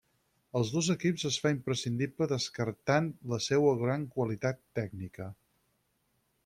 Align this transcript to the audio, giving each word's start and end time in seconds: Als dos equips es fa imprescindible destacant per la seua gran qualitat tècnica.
Als 0.59 0.69
dos 0.75 0.87
equips 0.93 1.25
es 1.29 1.37
fa 1.43 1.51
imprescindible 1.55 2.29
destacant 2.31 3.11
per 3.19 3.33
la 3.35 3.41
seua 3.49 3.77
gran 3.83 4.09
qualitat 4.17 4.63
tècnica. 4.81 5.31